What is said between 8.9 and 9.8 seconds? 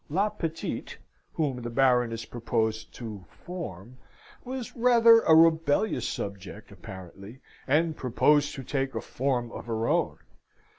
a form of